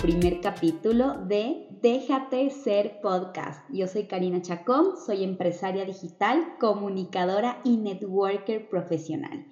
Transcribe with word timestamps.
primer 0.00 0.40
capítulo 0.40 1.18
de 1.26 1.68
Déjate 1.82 2.48
ser 2.50 3.00
podcast. 3.02 3.68
Yo 3.70 3.86
soy 3.86 4.04
Karina 4.04 4.40
Chacón, 4.40 4.96
soy 4.96 5.24
empresaria 5.24 5.84
digital, 5.84 6.54
comunicadora 6.58 7.60
y 7.64 7.76
networker 7.76 8.70
profesional. 8.70 9.46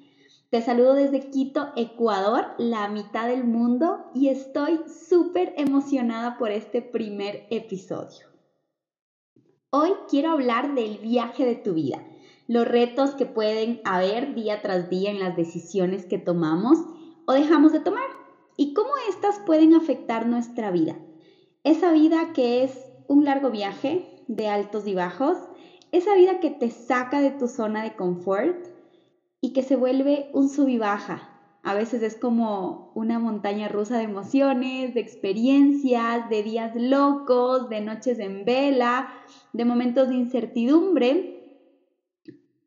Te 0.49 0.63
saludo 0.63 0.95
desde 0.95 1.29
Quito, 1.29 1.69
Ecuador, 1.77 2.47
la 2.57 2.89
mitad 2.89 3.29
del 3.29 3.45
mundo, 3.45 4.07
y 4.15 4.29
estoy 4.29 4.81
súper 5.09 5.53
emocionada 5.59 6.39
por 6.39 6.51
este 6.51 6.81
primer 6.81 7.47
episodio. 7.51 8.27
Hoy 9.69 9.91
quiero 10.09 10.31
hablar 10.31 10.75
del 10.75 10.97
viaje 10.97 11.45
de 11.45 11.57
tu 11.57 11.75
vida, 11.75 12.03
los 12.47 12.67
retos 12.67 13.11
que 13.11 13.27
pueden 13.27 13.83
haber 13.85 14.35
día 14.35 14.63
tras 14.63 14.89
día 14.89 15.11
en 15.11 15.19
las 15.19 15.37
decisiones 15.37 16.07
que 16.07 16.17
tomamos 16.17 16.79
o 17.27 17.35
dejamos 17.35 17.73
de 17.73 17.81
tomar 17.81 18.18
y 18.59 18.75
cómo 18.75 18.91
éstas 19.09 19.41
pueden 19.47 19.73
afectar 19.73 20.27
nuestra 20.27 20.73
vida. 20.73 20.97
Esa 21.63 21.93
vida 21.93 22.33
que 22.35 22.65
es 22.65 22.77
un 23.07 23.25
largo 23.25 23.51
viaje 23.51 24.05
de 24.27 24.49
altos 24.49 24.87
y 24.89 24.95
bajos, 24.95 25.39
esa 25.93 26.15
vida 26.17 26.41
que 26.41 26.51
te 26.51 26.71
saca 26.71 27.23
de 27.23 27.31
tu 27.31 27.47
zona 27.47 27.85
de 27.85 27.95
confort 27.95 28.67
y 29.41 29.53
que 29.53 29.63
se 29.63 29.77
vuelve 29.77 30.29
un 30.35 30.49
sub 30.49 30.69
y 30.69 30.77
baja. 30.77 31.31
A 31.63 31.75
veces 31.75 32.03
es 32.03 32.17
como 32.17 32.91
una 32.97 33.21
montaña 33.21 33.69
rusa 33.69 33.97
de 33.97 34.05
emociones, 34.05 34.93
de 34.93 35.01
experiencias, 35.01 36.29
de 36.29 36.43
días 36.43 36.73
locos, 36.75 37.69
de 37.69 37.81
noches 37.81 38.19
en 38.19 38.45
vela, 38.45 39.09
de 39.53 39.65
momentos 39.65 40.09
de 40.09 40.17
incertidumbre, 40.17 41.63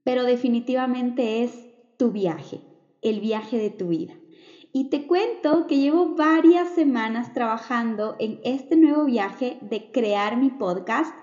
pero 0.04 0.23
definitivamente 0.23 1.44
es 1.44 1.51
tu 1.98 2.12
viaje, 2.12 2.62
el 3.01 3.20
viaje 3.20 3.57
de 3.57 3.71
tu 3.71 3.90
vida. 3.90 4.21
Y 4.74 4.86
te 4.86 5.05
cuento 5.05 5.68
que 5.68 5.80
llevo 5.80 6.16
varias 6.16 6.70
semanas 6.70 7.34
trabajando 7.34 8.16
en 8.20 8.40
este 8.46 8.78
nuevo 8.78 9.04
viaje 9.04 9.58
de 9.62 9.91
crear 9.91 10.38
mi 10.38 10.50
podcast 10.50 11.13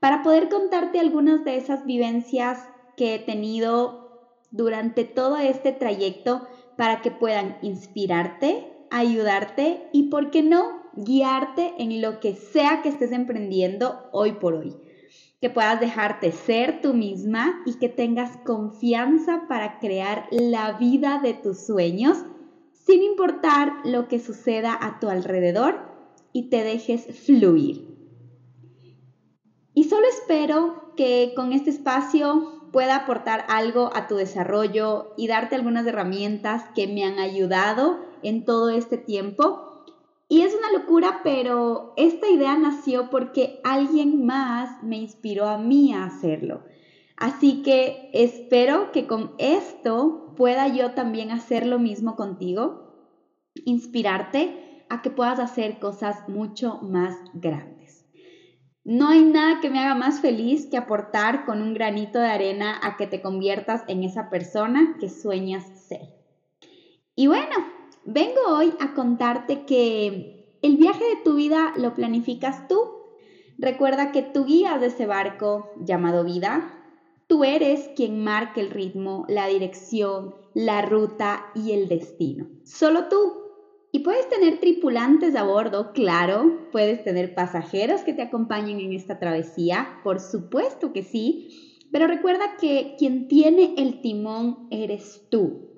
para 0.00 0.22
poder 0.24 0.48
contarte 0.48 0.98
algunas 0.98 1.44
de 1.44 1.56
esas 1.56 1.84
vivencias 1.84 2.58
que 2.96 3.14
he 3.14 3.18
tenido 3.20 4.34
durante 4.50 5.04
todo 5.04 5.36
este 5.36 5.70
trayecto 5.70 6.42
para 6.76 7.00
que 7.00 7.12
puedan 7.12 7.56
inspirarte, 7.62 8.66
ayudarte 8.90 9.88
y, 9.92 10.04
¿por 10.10 10.30
qué 10.30 10.42
no?, 10.42 10.82
guiarte 10.94 11.74
en 11.78 12.02
lo 12.02 12.18
que 12.18 12.34
sea 12.34 12.82
que 12.82 12.88
estés 12.88 13.12
emprendiendo 13.12 14.08
hoy 14.10 14.32
por 14.32 14.54
hoy. 14.54 14.74
Que 15.40 15.50
puedas 15.50 15.78
dejarte 15.78 16.32
ser 16.32 16.80
tú 16.80 16.94
misma 16.94 17.62
y 17.64 17.74
que 17.74 17.88
tengas 17.88 18.36
confianza 18.38 19.44
para 19.48 19.78
crear 19.78 20.26
la 20.32 20.72
vida 20.72 21.20
de 21.22 21.34
tus 21.34 21.64
sueños 21.64 22.24
sin 22.88 23.02
importar 23.02 23.74
lo 23.84 24.08
que 24.08 24.18
suceda 24.18 24.74
a 24.80 24.98
tu 24.98 25.10
alrededor 25.10 25.78
y 26.32 26.48
te 26.48 26.64
dejes 26.64 27.04
fluir. 27.26 27.86
Y 29.74 29.84
solo 29.84 30.06
espero 30.08 30.94
que 30.96 31.34
con 31.36 31.52
este 31.52 31.68
espacio 31.68 32.70
pueda 32.72 32.96
aportar 32.96 33.44
algo 33.48 33.90
a 33.94 34.06
tu 34.06 34.16
desarrollo 34.16 35.12
y 35.18 35.26
darte 35.26 35.54
algunas 35.54 35.86
herramientas 35.86 36.64
que 36.74 36.86
me 36.86 37.04
han 37.04 37.18
ayudado 37.18 37.98
en 38.22 38.46
todo 38.46 38.70
este 38.70 38.96
tiempo. 38.96 39.84
Y 40.26 40.40
es 40.40 40.54
una 40.54 40.72
locura, 40.72 41.20
pero 41.22 41.92
esta 41.98 42.30
idea 42.30 42.56
nació 42.56 43.10
porque 43.10 43.60
alguien 43.64 44.24
más 44.24 44.82
me 44.82 44.96
inspiró 44.96 45.46
a 45.46 45.58
mí 45.58 45.92
a 45.92 46.06
hacerlo. 46.06 46.62
Así 47.18 47.62
que 47.62 48.10
espero 48.12 48.92
que 48.92 49.08
con 49.08 49.32
esto 49.38 50.34
pueda 50.36 50.68
yo 50.68 50.92
también 50.92 51.32
hacer 51.32 51.66
lo 51.66 51.80
mismo 51.80 52.14
contigo, 52.14 52.94
inspirarte 53.64 54.84
a 54.88 55.02
que 55.02 55.10
puedas 55.10 55.40
hacer 55.40 55.80
cosas 55.80 56.28
mucho 56.28 56.78
más 56.80 57.16
grandes. 57.34 58.06
No 58.84 59.08
hay 59.08 59.24
nada 59.24 59.60
que 59.60 59.68
me 59.68 59.80
haga 59.80 59.96
más 59.96 60.20
feliz 60.20 60.66
que 60.70 60.76
aportar 60.76 61.44
con 61.44 61.60
un 61.60 61.74
granito 61.74 62.20
de 62.20 62.28
arena 62.28 62.78
a 62.84 62.96
que 62.96 63.08
te 63.08 63.20
conviertas 63.20 63.82
en 63.88 64.04
esa 64.04 64.30
persona 64.30 64.96
que 65.00 65.08
sueñas 65.08 65.64
ser. 65.88 66.14
Y 67.16 67.26
bueno, 67.26 67.56
vengo 68.04 68.40
hoy 68.48 68.72
a 68.78 68.94
contarte 68.94 69.64
que 69.64 70.56
el 70.62 70.76
viaje 70.76 71.04
de 71.04 71.22
tu 71.24 71.34
vida 71.34 71.72
lo 71.76 71.94
planificas 71.94 72.68
tú. 72.68 72.78
Recuerda 73.58 74.12
que 74.12 74.22
tú 74.22 74.44
guías 74.44 74.80
de 74.80 74.86
ese 74.86 75.06
barco 75.06 75.72
llamado 75.80 76.22
vida 76.22 76.77
Tú 77.28 77.44
eres 77.44 77.90
quien 77.94 78.24
marca 78.24 78.58
el 78.58 78.70
ritmo, 78.70 79.26
la 79.28 79.46
dirección, 79.48 80.34
la 80.54 80.80
ruta 80.80 81.44
y 81.54 81.72
el 81.72 81.86
destino. 81.86 82.48
Solo 82.64 83.08
tú. 83.08 83.34
Y 83.92 83.98
puedes 83.98 84.26
tener 84.30 84.60
tripulantes 84.60 85.36
a 85.36 85.44
bordo, 85.44 85.92
claro, 85.92 86.68
puedes 86.72 87.04
tener 87.04 87.34
pasajeros 87.34 88.00
que 88.00 88.14
te 88.14 88.22
acompañen 88.22 88.80
en 88.80 88.94
esta 88.94 89.18
travesía, 89.18 90.00
por 90.04 90.20
supuesto 90.20 90.94
que 90.94 91.02
sí, 91.02 91.86
pero 91.92 92.06
recuerda 92.06 92.56
que 92.58 92.96
quien 92.98 93.28
tiene 93.28 93.74
el 93.76 94.00
timón 94.00 94.66
eres 94.70 95.26
tú. 95.30 95.74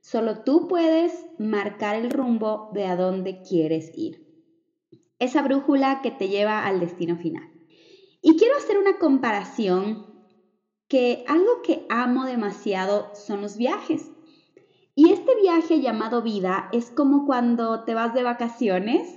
Solo 0.00 0.42
tú 0.42 0.68
puedes 0.68 1.26
marcar 1.38 1.96
el 1.96 2.10
rumbo 2.10 2.70
de 2.72 2.86
a 2.86 2.96
dónde 2.96 3.42
quieres 3.42 3.92
ir. 3.94 4.26
Esa 5.18 5.42
brújula 5.42 6.00
que 6.02 6.10
te 6.10 6.28
lleva 6.28 6.64
al 6.64 6.80
destino 6.80 7.16
final. 7.16 7.50
Y 8.22 8.36
quiero 8.38 8.56
hacer 8.56 8.78
una 8.78 8.98
comparación 8.98 10.13
que 10.88 11.24
algo 11.26 11.62
que 11.62 11.86
amo 11.88 12.24
demasiado 12.24 13.10
son 13.14 13.40
los 13.40 13.56
viajes. 13.56 14.10
Y 14.94 15.10
este 15.10 15.34
viaje 15.36 15.80
llamado 15.80 16.22
vida 16.22 16.68
es 16.72 16.90
como 16.90 17.26
cuando 17.26 17.84
te 17.84 17.94
vas 17.94 18.14
de 18.14 18.22
vacaciones 18.22 19.08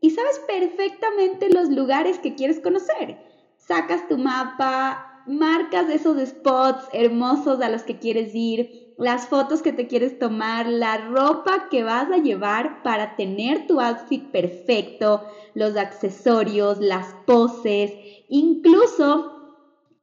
y 0.00 0.10
sabes 0.10 0.40
perfectamente 0.46 1.50
los 1.52 1.68
lugares 1.68 2.18
que 2.18 2.34
quieres 2.34 2.60
conocer. 2.60 3.18
Sacas 3.56 4.08
tu 4.08 4.16
mapa, 4.16 5.22
marcas 5.26 5.90
esos 5.90 6.18
spots 6.26 6.88
hermosos 6.92 7.60
a 7.60 7.68
los 7.68 7.82
que 7.82 7.98
quieres 7.98 8.34
ir, 8.34 8.94
las 8.96 9.28
fotos 9.28 9.60
que 9.60 9.72
te 9.72 9.86
quieres 9.86 10.18
tomar, 10.18 10.66
la 10.66 10.96
ropa 11.08 11.68
que 11.70 11.84
vas 11.84 12.10
a 12.10 12.18
llevar 12.18 12.82
para 12.82 13.14
tener 13.16 13.66
tu 13.66 13.80
outfit 13.80 14.30
perfecto, 14.30 15.24
los 15.54 15.76
accesorios, 15.76 16.78
las 16.78 17.14
poses, 17.26 17.92
incluso 18.28 19.37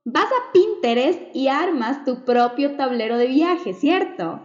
Vas 0.07 0.25
a 0.27 0.51
Pinterest 0.53 1.19
y 1.35 1.47
armas 1.47 2.05
tu 2.05 2.25
propio 2.25 2.75
tablero 2.75 3.17
de 3.17 3.25
viaje, 3.25 3.73
¿cierto? 3.73 4.39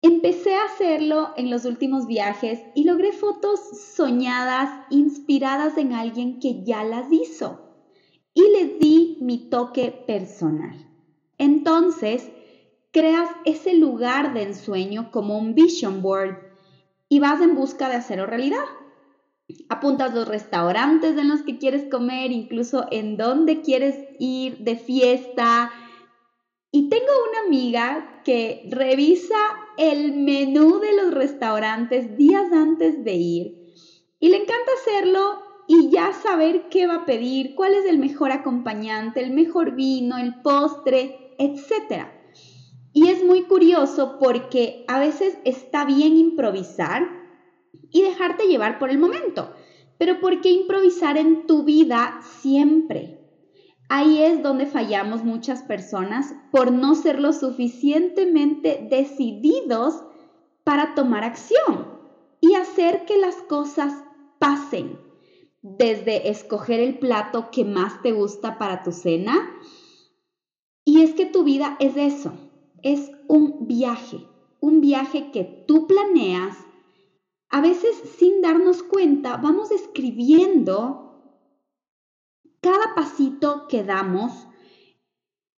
Empecé 0.00 0.54
a 0.54 0.66
hacerlo 0.66 1.30
en 1.36 1.50
los 1.50 1.64
últimos 1.64 2.06
viajes 2.06 2.60
y 2.76 2.84
logré 2.84 3.10
fotos 3.10 3.58
soñadas, 3.96 4.70
inspiradas 4.90 5.76
en 5.76 5.92
alguien 5.92 6.38
que 6.38 6.62
ya 6.62 6.84
las 6.84 7.10
hizo. 7.10 7.58
Y 8.32 8.42
le 8.52 8.78
di 8.78 9.18
mi 9.20 9.50
toque 9.50 9.90
personal. 9.90 10.86
Entonces, 11.38 12.30
creas 12.92 13.28
ese 13.44 13.74
lugar 13.74 14.34
de 14.34 14.44
ensueño 14.44 15.10
como 15.10 15.36
un 15.36 15.56
vision 15.56 16.00
board 16.00 16.36
y 17.08 17.18
vas 17.18 17.40
en 17.40 17.56
busca 17.56 17.88
de 17.88 17.96
hacerlo 17.96 18.26
realidad 18.26 18.58
apuntas 19.68 20.14
los 20.14 20.28
restaurantes 20.28 21.16
en 21.16 21.28
los 21.28 21.42
que 21.42 21.58
quieres 21.58 21.90
comer, 21.90 22.32
incluso 22.32 22.86
en 22.90 23.16
dónde 23.16 23.62
quieres 23.62 23.96
ir 24.18 24.58
de 24.58 24.76
fiesta. 24.76 25.72
Y 26.70 26.88
tengo 26.88 27.06
una 27.30 27.46
amiga 27.46 28.22
que 28.24 28.68
revisa 28.70 29.36
el 29.78 30.12
menú 30.12 30.80
de 30.80 30.96
los 30.96 31.14
restaurantes 31.14 32.16
días 32.16 32.52
antes 32.52 33.04
de 33.04 33.14
ir. 33.14 33.58
Y 34.20 34.28
le 34.28 34.36
encanta 34.36 34.72
hacerlo 34.80 35.42
y 35.66 35.90
ya 35.90 36.12
saber 36.12 36.68
qué 36.70 36.86
va 36.86 36.96
a 36.96 37.04
pedir, 37.06 37.54
cuál 37.54 37.74
es 37.74 37.84
el 37.84 37.98
mejor 37.98 38.32
acompañante, 38.32 39.22
el 39.22 39.32
mejor 39.32 39.76
vino, 39.76 40.18
el 40.18 40.40
postre, 40.42 41.36
etc. 41.38 42.06
Y 42.92 43.08
es 43.08 43.22
muy 43.24 43.42
curioso 43.44 44.18
porque 44.18 44.84
a 44.88 44.98
veces 44.98 45.38
está 45.44 45.84
bien 45.84 46.16
improvisar, 46.16 47.17
y 47.90 48.02
dejarte 48.02 48.48
llevar 48.48 48.78
por 48.78 48.90
el 48.90 48.98
momento. 48.98 49.52
Pero 49.98 50.20
¿por 50.20 50.40
qué 50.40 50.50
improvisar 50.50 51.16
en 51.16 51.46
tu 51.46 51.64
vida 51.64 52.20
siempre? 52.40 53.18
Ahí 53.88 54.22
es 54.22 54.42
donde 54.42 54.66
fallamos 54.66 55.24
muchas 55.24 55.62
personas 55.62 56.34
por 56.52 56.72
no 56.72 56.94
ser 56.94 57.18
lo 57.20 57.32
suficientemente 57.32 58.86
decididos 58.90 60.02
para 60.62 60.94
tomar 60.94 61.24
acción 61.24 61.98
y 62.40 62.54
hacer 62.54 63.06
que 63.06 63.16
las 63.16 63.36
cosas 63.36 63.94
pasen. 64.38 64.98
Desde 65.62 66.28
escoger 66.28 66.80
el 66.80 66.98
plato 66.98 67.50
que 67.50 67.64
más 67.64 68.02
te 68.02 68.12
gusta 68.12 68.58
para 68.58 68.82
tu 68.82 68.92
cena. 68.92 69.50
Y 70.84 71.02
es 71.02 71.14
que 71.14 71.26
tu 71.26 71.42
vida 71.42 71.76
es 71.80 71.96
eso, 71.96 72.32
es 72.82 73.10
un 73.26 73.66
viaje, 73.66 74.18
un 74.60 74.80
viaje 74.80 75.30
que 75.32 75.44
tú 75.44 75.86
planeas, 75.86 76.56
a 77.50 77.60
veces 77.60 77.96
sin 78.18 78.42
darnos 78.42 78.82
cuenta 78.82 79.36
vamos 79.36 79.70
escribiendo 79.70 81.08
cada 82.60 82.94
pasito 82.94 83.66
que 83.68 83.84
damos 83.84 84.48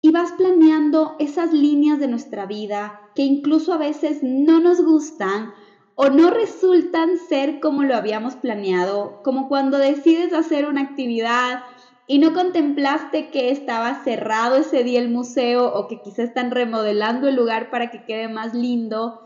y 0.00 0.10
vas 0.10 0.32
planeando 0.32 1.16
esas 1.18 1.52
líneas 1.52 1.98
de 1.98 2.08
nuestra 2.08 2.46
vida 2.46 3.00
que 3.14 3.22
incluso 3.22 3.72
a 3.72 3.78
veces 3.78 4.20
no 4.22 4.60
nos 4.60 4.80
gustan 4.84 5.52
o 6.00 6.10
no 6.10 6.30
resultan 6.30 7.18
ser 7.18 7.58
como 7.58 7.82
lo 7.82 7.96
habíamos 7.96 8.36
planeado, 8.36 9.20
como 9.24 9.48
cuando 9.48 9.78
decides 9.78 10.32
hacer 10.32 10.66
una 10.66 10.82
actividad 10.82 11.64
y 12.06 12.20
no 12.20 12.32
contemplaste 12.32 13.30
que 13.30 13.50
estaba 13.50 14.04
cerrado 14.04 14.56
ese 14.56 14.84
día 14.84 15.00
el 15.00 15.10
museo 15.10 15.66
o 15.74 15.88
que 15.88 16.00
quizá 16.00 16.22
están 16.22 16.52
remodelando 16.52 17.28
el 17.28 17.34
lugar 17.34 17.70
para 17.70 17.90
que 17.90 18.04
quede 18.04 18.28
más 18.28 18.54
lindo. 18.54 19.20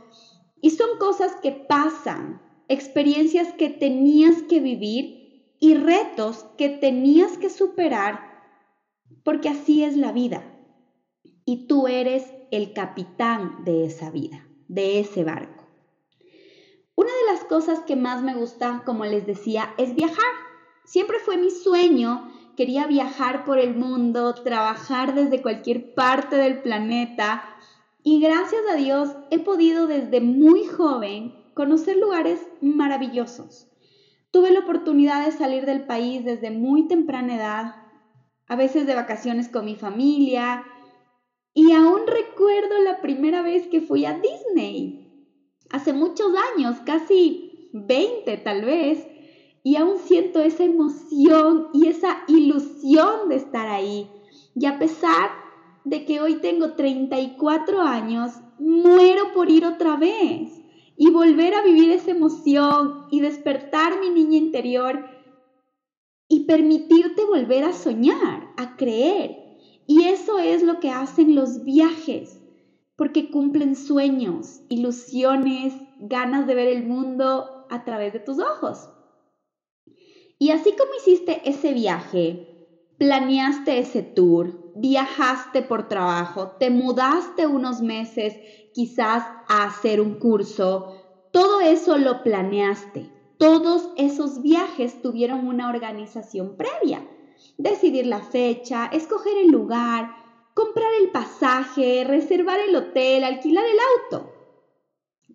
Y 0.63 0.71
son 0.71 0.99
cosas 0.99 1.37
que 1.43 1.53
pasan, 1.53 2.41
experiencias 2.73 3.53
que 3.53 3.69
tenías 3.69 4.43
que 4.45 4.61
vivir 4.61 5.55
y 5.61 5.75
retos 5.75 6.47
que 6.57 6.71
tenías 6.71 7.37
que 7.37 7.51
superar, 7.51 8.21
porque 9.25 9.51
así 9.51 9.85
es 9.85 9.97
la 9.97 10.11
vida. 10.11 10.43
Y 11.45 11.67
tú 11.67 11.87
eres 11.87 12.25
el 12.51 12.73
capitán 12.73 13.65
de 13.65 13.85
esa 13.85 14.11
vida, 14.11 14.47
de 14.69 15.01
ese 15.01 15.23
barco. 15.23 15.65
Una 16.95 17.11
de 17.11 17.33
las 17.33 17.45
cosas 17.45 17.81
que 17.81 17.95
más 17.95 18.23
me 18.23 18.35
gusta, 18.35 18.83
como 18.87 19.05
les 19.05 19.27
decía, 19.27 19.75
es 19.77 19.95
viajar. 19.95 20.33
Siempre 20.85 21.19
fue 21.19 21.37
mi 21.37 21.51
sueño. 21.51 22.33
Quería 22.57 22.87
viajar 22.87 23.45
por 23.45 23.59
el 23.59 23.75
mundo, 23.77 24.35
trabajar 24.35 25.15
desde 25.15 25.43
cualquier 25.43 25.95
parte 25.95 26.37
del 26.37 26.63
planeta. 26.63 27.45
Y 28.03 28.21
gracias 28.21 28.63
a 28.71 28.77
Dios 28.77 29.11
he 29.31 29.39
podido 29.39 29.87
desde 29.87 30.21
muy 30.21 30.65
joven 30.65 31.42
conocer 31.55 31.97
lugares 31.97 32.41
maravillosos. 32.61 33.69
Tuve 34.31 34.51
la 34.51 34.61
oportunidad 34.61 35.25
de 35.25 35.33
salir 35.33 35.67
del 35.67 35.85
país 35.87 36.25
desde 36.25 36.51
muy 36.51 36.89
temprana 36.89 37.37
edad, 37.37 37.75
a 38.49 38.57
veces 38.57 38.87
de 38.87 38.95
vacaciones 38.95 39.49
con 39.49 39.65
mi 39.65 39.77
familia. 39.77 40.65
Y 41.55 41.73
aún 41.73 42.07
recuerdo 42.07 42.79
la 42.79 43.01
primera 43.03 43.43
vez 43.43 43.67
que 43.67 43.83
fui 43.83 44.07
a 44.07 44.19
Disney 44.19 45.29
hace 45.71 45.93
muchos 45.93 46.33
años, 46.55 46.77
casi 46.87 47.71
20 47.75 48.39
tal 48.39 48.65
vez, 48.65 49.07
y 49.63 49.77
aún 49.77 49.99
siento 49.99 50.41
esa 50.41 50.65
emoción 50.65 51.69
y 51.75 51.89
esa 51.89 52.25
ilusión 52.27 53.29
de 53.29 53.37
estar 53.37 53.69
ahí. 53.69 54.11
Y 54.55 54.67
a 54.67 54.79
pesar 54.79 55.31
de 55.85 56.05
que 56.05 56.21
hoy 56.21 56.37
tengo 56.37 56.73
34 56.73 57.83
años, 57.83 58.33
muero 58.59 59.33
por 59.35 59.51
ir 59.51 59.67
otra 59.67 59.97
vez 59.97 60.62
y 60.97 61.11
volver 61.11 61.55
a 61.55 61.63
vivir 61.63 61.91
esa 61.91 62.11
emoción 62.11 63.07
y 63.11 63.21
despertar 63.21 64.01
mi 64.01 64.11
niña 64.11 64.37
interior 64.37 65.05
y 66.29 66.47
permitirte 66.47 67.25
volver 67.25 67.65
a 67.65 67.73
soñar, 67.73 68.49
a 68.57 68.77
creer. 68.77 69.37
Y 69.87 70.05
eso 70.05 70.39
es 70.39 70.63
lo 70.63 70.81
que 70.81 70.91
hacen 70.91 71.35
los 71.35 71.65
viajes 71.65 72.43
porque 72.97 73.31
cumplen 73.31 73.75
sueños, 73.75 74.61
ilusiones, 74.69 75.75
ganas 75.99 76.47
de 76.47 76.55
ver 76.55 76.69
el 76.69 76.85
mundo 76.85 77.67
a 77.69 77.85
través 77.85 78.13
de 78.13 78.21
tus 78.21 78.39
ojos. 78.39 78.89
Y 80.39 80.51
así 80.51 80.71
como 80.73 80.95
hiciste 80.99 81.49
ese 81.49 81.73
viaje, 81.73 82.69
planeaste 82.99 83.79
ese 83.79 84.03
tour, 84.03 84.62
viajaste 84.77 85.63
por 85.63 85.89
trabajo, 85.89 86.57
te 86.59 86.71
mudaste 86.71 87.47
unos 87.47 87.81
meses 87.81 88.37
quizás 88.73 89.25
a 89.49 89.65
hacer 89.65 90.01
un 90.01 90.19
curso, 90.19 91.29
todo 91.33 91.61
eso 91.61 91.99
lo 91.99 92.23
planeaste. 92.23 93.11
Todos 93.39 93.89
esos 93.97 94.41
viajes 94.41 95.03
tuvieron 95.03 95.49
una 95.49 95.69
organización 95.69 96.57
previa. 96.57 97.05
Decidir 97.59 98.07
la 98.07 98.21
fecha, 98.21 98.87
escoger 98.93 99.37
el 99.39 99.49
lugar, 99.51 100.15
comprar 100.55 100.91
el 101.01 101.11
pasaje, 101.11 102.05
reservar 102.05 102.61
el 102.61 102.77
hotel, 102.77 103.25
alquilar 103.25 103.65
el 103.65 103.79
auto. 104.19 104.33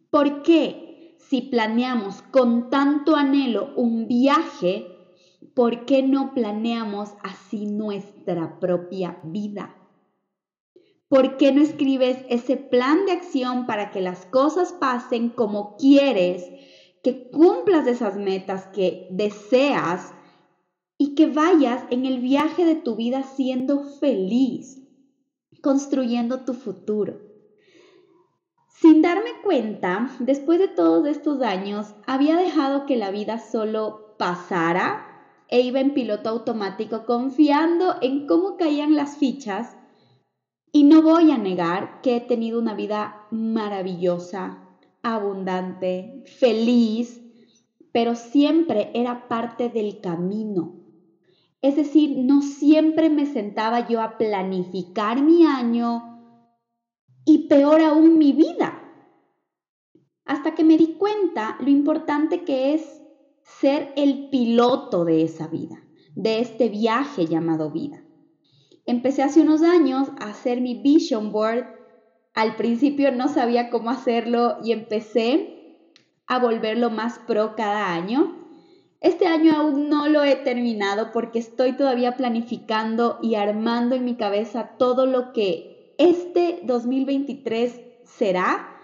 ¿Por 0.10 0.42
qué? 0.44 1.18
Si 1.20 1.42
planeamos 1.42 2.22
con 2.32 2.70
tanto 2.70 3.16
anhelo 3.16 3.74
un 3.76 4.08
viaje, 4.08 4.97
¿por 5.58 5.86
qué 5.86 6.04
no 6.04 6.36
planeamos 6.36 7.16
así 7.24 7.66
nuestra 7.66 8.60
propia 8.60 9.20
vida? 9.24 9.76
¿Por 11.10 11.38
qué 11.38 11.52
no 11.52 11.64
escribes 11.64 12.20
ese 12.30 12.58
plan 12.58 13.08
de 13.08 13.14
acción 13.14 13.66
para 13.66 13.90
que 13.90 14.00
las 14.00 14.28
cosas 14.28 14.72
pasen 14.74 15.30
como 15.30 15.76
quieres, 15.78 16.44
que 17.02 17.32
cumplas 17.32 17.88
esas 17.88 18.18
metas 18.18 18.68
que 18.68 19.08
deseas 19.10 20.14
y 20.96 21.16
que 21.16 21.26
vayas 21.26 21.82
en 21.90 22.06
el 22.06 22.20
viaje 22.20 22.64
de 22.64 22.76
tu 22.76 22.96
vida 22.96 23.24
siendo 23.24 23.80
feliz? 24.00 24.84
construyendo 25.64 26.46
tu 26.46 26.54
futuro. 26.54 27.20
Sin 28.70 29.02
darme 29.02 29.32
cuenta, 29.44 30.16
después 30.20 30.60
de 30.60 30.68
todos 30.68 31.08
estos 31.08 31.42
años, 31.42 31.96
había 32.06 32.38
dejado 32.38 32.86
que 32.86 32.96
la 32.96 33.10
vida 33.10 33.40
solo 33.40 34.16
pasara 34.20 35.07
e 35.50 35.62
iba 35.62 35.80
en 35.80 35.94
piloto 35.94 36.30
automático 36.30 37.06
confiando 37.06 37.96
en 38.02 38.28
cómo 38.28 38.58
caían 38.58 38.96
las 38.96 39.18
fichas 39.18 39.78
y 40.72 40.84
no 40.84 41.02
voy 41.02 41.32
a 41.32 41.38
negar 41.38 42.02
que 42.02 42.18
he 42.18 42.22
tenido 42.22 42.60
una 42.60 42.76
vida 42.76 43.28
maravillosa, 43.32 44.68
abundante, 45.02 46.24
feliz, 46.40 47.22
pero 47.92 48.16
siempre 48.16 48.92
era 48.94 49.28
parte 49.28 49.70
del 49.70 50.02
camino. 50.02 50.76
Es 51.62 51.76
decir, 51.76 52.18
no 52.18 52.42
siempre 52.42 53.10
me 53.10 53.26
sentaba 53.26 53.88
yo 53.88 54.02
a 54.02 54.18
planificar 54.18 55.22
mi 55.22 55.46
año 55.46 56.18
y 57.26 57.48
peor 57.48 57.82
aún 57.82 58.18
mi 58.18 58.34
vida. 58.34 58.84
Hasta 60.26 60.54
que 60.54 60.64
me 60.64 60.78
di 60.78 60.94
cuenta 60.94 61.58
lo 61.60 61.70
importante 61.70 62.44
que 62.44 62.74
es 62.74 63.02
ser 63.48 63.94
el 63.96 64.30
piloto 64.30 65.06
de 65.06 65.24
esa 65.24 65.48
vida, 65.48 65.82
de 66.16 66.40
este 66.40 66.70
viaje 66.70 67.26
llamado 67.26 67.72
vida. 67.72 68.04
Empecé 68.86 69.24
hace 69.24 69.42
unos 69.42 69.64
años 69.64 70.10
a 70.20 70.30
hacer 70.30 70.62
mi 70.62 70.76
vision 70.82 71.32
board. 71.32 71.66
Al 72.34 72.56
principio 72.56 73.12
no 73.12 73.30
sabía 73.30 73.70
cómo 73.70 73.90
hacerlo 73.90 74.58
y 74.64 74.74
empecé 74.74 75.80
a 76.28 76.40
volverlo 76.40 76.90
más 76.90 77.20
pro 77.20 77.56
cada 77.56 77.94
año. 77.94 78.36
Este 79.00 79.28
año 79.28 79.54
aún 79.56 79.90
no 79.90 80.08
lo 80.10 80.24
he 80.24 80.36
terminado 80.36 81.12
porque 81.12 81.40
estoy 81.40 81.74
todavía 81.74 82.18
planificando 82.18 83.18
y 83.22 83.36
armando 83.36 83.96
en 83.96 84.06
mi 84.06 84.18
cabeza 84.18 84.76
todo 84.78 85.06
lo 85.06 85.32
que 85.32 85.96
este 85.98 86.60
2023 86.64 87.82
será. 88.04 88.78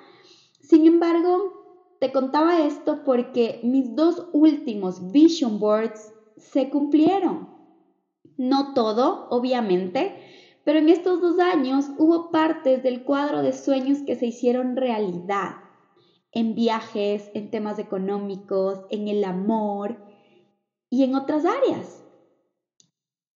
Sin 0.62 0.88
embargo, 0.88 1.62
te 2.03 2.12
contaba 2.12 2.65
esto 2.65 3.05
porque 3.05 3.62
mis 3.63 3.95
dos 3.95 4.27
últimos 4.33 5.13
vision 5.13 5.57
boards 5.57 6.13
se 6.36 6.69
cumplieron. 6.69 7.48
No 8.36 8.74
todo, 8.74 9.29
obviamente, 9.29 10.13
pero 10.65 10.79
en 10.79 10.89
estos 10.89 11.22
dos 11.22 11.39
años 11.39 11.86
hubo 11.98 12.29
partes 12.29 12.83
del 12.83 13.05
cuadro 13.05 13.41
de 13.41 13.53
sueños 13.53 14.00
que 14.05 14.17
se 14.17 14.25
hicieron 14.25 14.75
realidad 14.75 15.51
en 16.33 16.55
viajes, 16.55 17.31
en 17.33 17.50
temas 17.50 17.79
económicos, 17.79 18.81
en 18.89 19.07
el 19.07 19.24
amor 19.24 19.95
y 20.89 21.05
en 21.05 21.15
otras 21.15 21.45
áreas. 21.45 22.03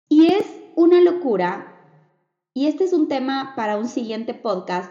Y 0.08 0.24
es 0.24 0.46
una 0.74 1.02
locura, 1.02 1.70
y 2.54 2.68
este 2.68 2.84
es 2.84 2.94
un 2.94 3.08
tema 3.08 3.52
para 3.56 3.76
un 3.76 3.88
siguiente 3.88 4.32
podcast, 4.32 4.90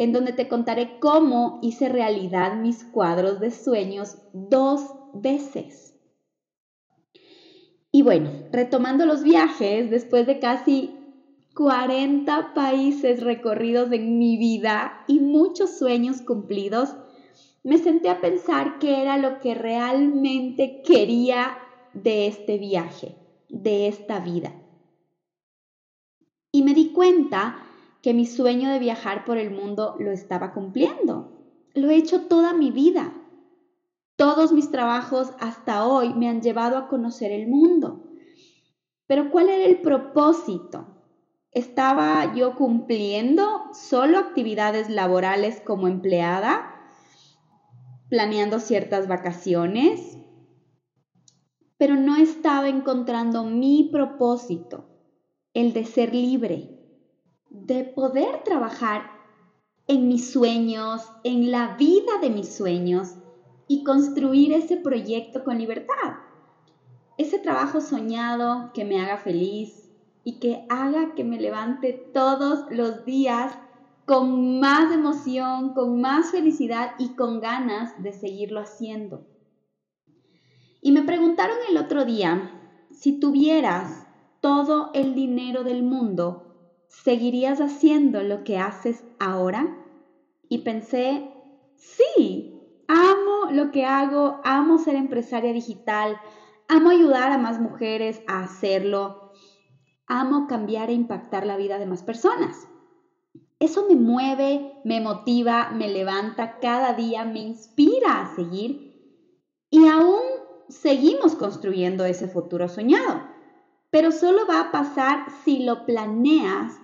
en 0.00 0.12
donde 0.12 0.32
te 0.32 0.48
contaré 0.48 0.98
cómo 0.98 1.58
hice 1.60 1.90
realidad 1.90 2.54
mis 2.56 2.84
cuadros 2.84 3.38
de 3.38 3.50
sueños 3.50 4.16
dos 4.32 4.80
veces. 5.12 5.94
Y 7.92 8.00
bueno, 8.00 8.30
retomando 8.50 9.04
los 9.04 9.22
viajes, 9.22 9.90
después 9.90 10.26
de 10.26 10.38
casi 10.38 10.90
40 11.54 12.54
países 12.54 13.22
recorridos 13.22 13.92
en 13.92 14.16
mi 14.16 14.38
vida 14.38 15.04
y 15.06 15.20
muchos 15.20 15.76
sueños 15.76 16.22
cumplidos, 16.22 16.96
me 17.62 17.76
senté 17.76 18.08
a 18.08 18.22
pensar 18.22 18.78
qué 18.78 19.02
era 19.02 19.18
lo 19.18 19.38
que 19.40 19.54
realmente 19.54 20.80
quería 20.82 21.58
de 21.92 22.26
este 22.26 22.56
viaje, 22.56 23.16
de 23.50 23.86
esta 23.86 24.18
vida. 24.20 24.54
Y 26.52 26.62
me 26.62 26.72
di 26.72 26.90
cuenta 26.94 27.66
que 28.02 28.14
mi 28.14 28.26
sueño 28.26 28.70
de 28.70 28.78
viajar 28.78 29.24
por 29.24 29.38
el 29.38 29.50
mundo 29.50 29.96
lo 29.98 30.10
estaba 30.10 30.52
cumpliendo. 30.52 31.44
Lo 31.74 31.90
he 31.90 31.96
hecho 31.96 32.22
toda 32.22 32.52
mi 32.52 32.70
vida. 32.70 33.14
Todos 34.16 34.52
mis 34.52 34.70
trabajos 34.70 35.32
hasta 35.38 35.86
hoy 35.86 36.14
me 36.14 36.28
han 36.28 36.42
llevado 36.42 36.76
a 36.76 36.88
conocer 36.88 37.32
el 37.32 37.48
mundo. 37.48 38.04
Pero 39.06 39.30
¿cuál 39.30 39.48
era 39.48 39.64
el 39.64 39.80
propósito? 39.80 40.86
¿Estaba 41.52 42.34
yo 42.34 42.54
cumpliendo 42.54 43.62
solo 43.72 44.18
actividades 44.18 44.88
laborales 44.88 45.60
como 45.60 45.88
empleada? 45.88 46.76
planeando 48.10 48.58
ciertas 48.58 49.06
vacaciones, 49.06 50.18
pero 51.78 51.94
no 51.94 52.16
estaba 52.16 52.68
encontrando 52.68 53.44
mi 53.44 53.88
propósito, 53.90 54.84
el 55.54 55.72
de 55.72 55.84
ser 55.84 56.14
libre, 56.14 56.79
de 57.50 57.84
poder 57.84 58.42
trabajar 58.44 59.10
en 59.86 60.08
mis 60.08 60.30
sueños, 60.30 61.02
en 61.24 61.50
la 61.50 61.76
vida 61.76 62.18
de 62.22 62.30
mis 62.30 62.54
sueños 62.54 63.16
y 63.66 63.82
construir 63.84 64.52
ese 64.52 64.76
proyecto 64.76 65.44
con 65.44 65.58
libertad. 65.58 66.14
Ese 67.18 67.38
trabajo 67.38 67.80
soñado 67.80 68.70
que 68.72 68.84
me 68.84 69.00
haga 69.00 69.18
feliz 69.18 69.90
y 70.24 70.38
que 70.38 70.64
haga 70.68 71.14
que 71.14 71.24
me 71.24 71.40
levante 71.40 71.92
todos 72.14 72.64
los 72.70 73.04
días 73.04 73.52
con 74.06 74.60
más 74.60 74.92
emoción, 74.92 75.74
con 75.74 76.00
más 76.00 76.30
felicidad 76.30 76.92
y 76.98 77.10
con 77.10 77.40
ganas 77.40 78.00
de 78.02 78.12
seguirlo 78.12 78.60
haciendo. 78.60 79.26
Y 80.80 80.92
me 80.92 81.02
preguntaron 81.02 81.56
el 81.68 81.76
otro 81.76 82.04
día, 82.04 82.52
si 82.90 83.20
tuvieras 83.20 84.06
todo 84.40 84.90
el 84.94 85.14
dinero 85.14 85.62
del 85.62 85.82
mundo, 85.82 86.49
¿seguirías 86.90 87.60
haciendo 87.60 88.22
lo 88.22 88.44
que 88.44 88.58
haces 88.58 89.04
ahora? 89.18 89.66
Y 90.48 90.58
pensé, 90.58 91.24
sí, 91.76 92.52
amo 92.88 93.52
lo 93.52 93.70
que 93.70 93.84
hago, 93.84 94.40
amo 94.44 94.78
ser 94.78 94.96
empresaria 94.96 95.52
digital, 95.52 96.18
amo 96.68 96.90
ayudar 96.90 97.30
a 97.30 97.38
más 97.38 97.60
mujeres 97.60 98.22
a 98.26 98.42
hacerlo, 98.42 99.32
amo 100.06 100.48
cambiar 100.48 100.90
e 100.90 100.94
impactar 100.94 101.46
la 101.46 101.56
vida 101.56 101.78
de 101.78 101.86
más 101.86 102.02
personas. 102.02 102.68
Eso 103.60 103.86
me 103.88 103.94
mueve, 103.94 104.80
me 104.84 105.00
motiva, 105.00 105.70
me 105.70 105.88
levanta 105.88 106.58
cada 106.60 106.94
día, 106.94 107.24
me 107.24 107.40
inspira 107.40 108.20
a 108.20 108.34
seguir 108.34 108.90
y 109.70 109.86
aún 109.86 110.22
seguimos 110.68 111.36
construyendo 111.36 112.04
ese 112.04 112.26
futuro 112.26 112.68
soñado. 112.68 113.29
Pero 113.90 114.12
solo 114.12 114.46
va 114.46 114.60
a 114.60 114.72
pasar 114.72 115.26
si 115.44 115.64
lo 115.64 115.84
planeas 115.84 116.80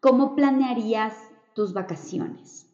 como 0.00 0.34
planearías 0.34 1.14
tus 1.54 1.72
vacaciones. 1.72 2.68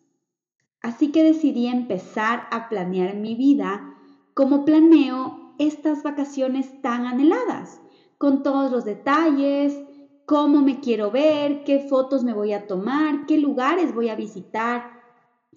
Así 0.82 1.10
que 1.10 1.22
decidí 1.22 1.66
empezar 1.66 2.46
a 2.50 2.68
planear 2.68 3.16
mi 3.16 3.34
vida 3.34 3.92
como 4.34 4.64
planeo 4.64 5.54
estas 5.58 6.02
vacaciones 6.02 6.80
tan 6.82 7.06
anheladas, 7.06 7.80
con 8.18 8.42
todos 8.42 8.70
los 8.70 8.84
detalles, 8.84 9.74
cómo 10.26 10.60
me 10.60 10.80
quiero 10.80 11.10
ver, 11.10 11.64
qué 11.64 11.80
fotos 11.80 12.24
me 12.24 12.34
voy 12.34 12.52
a 12.52 12.66
tomar, 12.66 13.26
qué 13.26 13.38
lugares 13.38 13.94
voy 13.94 14.08
a 14.08 14.16
visitar, 14.16 14.84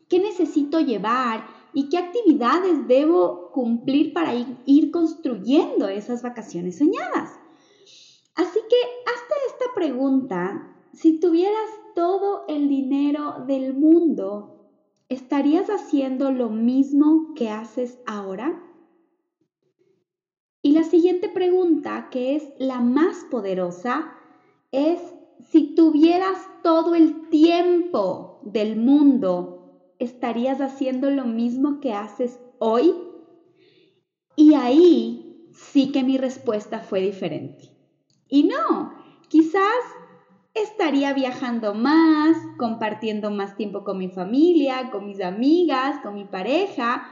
qué 0.07 0.19
necesito 0.19 0.79
llevar 0.79 1.45
y 1.73 1.89
qué 1.89 1.97
actividades 1.97 2.87
debo 2.87 3.51
cumplir 3.51 4.13
para 4.13 4.33
ir, 4.33 4.91
construyendo 4.91 5.87
esas 5.87 6.21
vacaciones 6.21 6.77
soñadas. 6.77 7.39
Así 8.39 8.61
que 8.69 8.77
hasta 9.05 9.35
esta 9.47 9.65
pregunta, 9.75 10.73
si 10.93 11.19
tuvieras 11.19 11.69
todo 11.93 12.45
el 12.47 12.69
dinero 12.69 13.43
del 13.45 13.73
mundo, 13.73 14.71
¿estarías 15.09 15.69
haciendo 15.69 16.31
lo 16.31 16.49
mismo 16.49 17.33
que 17.35 17.49
haces 17.49 17.99
ahora? 18.05 18.63
Y 20.61 20.71
la 20.71 20.85
siguiente 20.85 21.27
pregunta, 21.27 22.07
que 22.09 22.37
es 22.37 22.53
la 22.57 22.79
más 22.79 23.25
poderosa, 23.29 24.09
es 24.71 25.01
si 25.51 25.75
tuvieras 25.75 26.37
todo 26.63 26.95
el 26.95 27.27
tiempo 27.27 28.39
del 28.45 28.77
mundo, 28.77 29.95
¿estarías 29.99 30.61
haciendo 30.61 31.11
lo 31.11 31.25
mismo 31.25 31.81
que 31.81 31.91
haces 31.91 32.39
hoy? 32.57 32.93
Y 34.37 34.53
ahí 34.53 35.49
sí 35.51 35.91
que 35.91 36.05
mi 36.05 36.17
respuesta 36.17 36.79
fue 36.79 37.01
diferente. 37.01 37.78
Y 38.29 38.43
no, 38.43 38.95
quizás 39.27 39.63
estaría 40.53 41.13
viajando 41.13 41.73
más, 41.73 42.37
compartiendo 42.57 43.31
más 43.31 43.55
tiempo 43.55 43.83
con 43.83 43.97
mi 43.97 44.09
familia, 44.09 44.89
con 44.91 45.05
mis 45.05 45.21
amigas, 45.21 45.99
con 46.03 46.13
mi 46.13 46.25
pareja. 46.25 47.03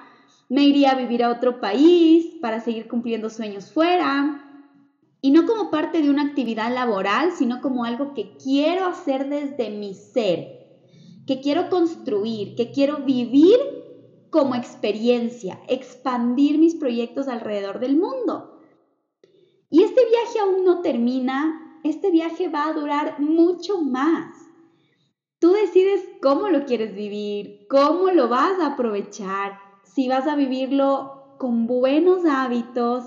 Me 0.50 0.64
iría 0.64 0.92
a 0.92 0.96
vivir 0.96 1.24
a 1.24 1.32
otro 1.32 1.60
país 1.60 2.38
para 2.42 2.60
seguir 2.60 2.88
cumpliendo 2.88 3.30
sueños 3.30 3.74
fuera. 3.74 4.44
Y 5.22 5.32
no 5.32 5.46
como 5.46 5.72
parte 5.72 6.02
de 6.02 6.10
una 6.10 6.22
actividad 6.22 6.72
laboral, 6.74 7.32
sino 7.32 7.62
como 7.62 7.84
algo 7.84 8.14
que 8.14 8.38
quiero 8.38 8.86
hacer 8.86 9.28
desde 9.28 9.72
mi 9.72 9.96
ser, 9.96 10.46
que 11.26 11.42
quiero 11.42 11.70
construir, 11.70 12.56
que 12.56 12.72
quiero 12.72 13.04
vivir 13.04 13.58
como 14.30 14.56
experiencia, 14.56 15.60
expandir 15.68 16.60
mis 16.60 16.76
proyectos 16.76 17.28
alrededor 17.28 17.80
del 17.80 17.96
mundo. 17.98 18.57
Y 19.70 19.84
este 19.84 20.02
viaje 20.06 20.40
aún 20.40 20.66
no 20.66 20.82
termina 20.82 21.68
este 21.84 22.12
viaje 22.12 22.50
va 22.50 22.68
a 22.68 22.74
durar 22.74 23.20
mucho 23.20 23.82
más. 23.82 24.36
Tú 25.40 25.52
decides 25.52 26.02
cómo 26.22 26.50
lo 26.50 26.66
quieres 26.66 26.96
vivir, 26.96 27.68
cómo 27.70 28.10
lo 28.10 28.28
vas 28.28 28.60
a 28.60 28.74
aprovechar, 28.74 29.58
si 29.84 30.08
vas 30.08 30.28
a 30.28 30.36
vivirlo 30.36 31.36
con 31.38 31.68
buenos 31.68 32.26
hábitos, 32.26 33.06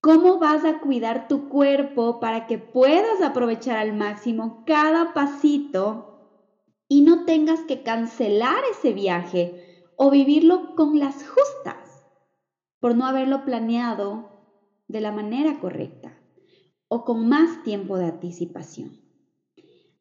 cómo 0.00 0.38
vas 0.38 0.64
a 0.64 0.80
cuidar 0.80 1.26
tu 1.28 1.48
cuerpo 1.48 2.20
para 2.20 2.46
que 2.46 2.58
puedas 2.58 3.20
aprovechar 3.20 3.76
al 3.76 3.92
máximo 3.92 4.62
cada 4.66 5.12
pasito 5.12 6.06
y 6.88 7.02
no 7.02 7.24
tengas 7.24 7.60
que 7.64 7.82
cancelar 7.82 8.62
ese 8.70 8.92
viaje 8.92 9.52
o 9.96 10.10
vivirlo 10.10 10.74
con 10.76 10.98
las 10.98 11.28
justas 11.28 12.06
por 12.78 12.94
no 12.94 13.04
haberlo 13.04 13.44
planeado 13.44 14.29
de 14.90 15.00
la 15.00 15.12
manera 15.12 15.60
correcta 15.60 16.20
o 16.88 17.04
con 17.04 17.28
más 17.28 17.62
tiempo 17.62 17.96
de 17.98 18.06
anticipación. 18.06 19.00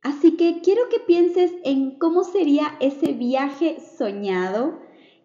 Así 0.01 0.37
que 0.37 0.61
quiero 0.61 0.81
que 0.89 0.99
pienses 0.99 1.51
en 1.63 1.99
cómo 1.99 2.23
sería 2.23 2.77
ese 2.79 3.13
viaje 3.13 3.77
soñado, 3.97 4.79